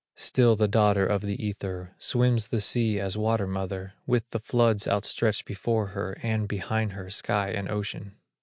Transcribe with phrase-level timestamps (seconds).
[0.17, 4.87] Still the daughter of the Ether, Swims the sea as water mother, With the floods
[4.87, 8.15] outstretched before her, And behind her sky and ocean.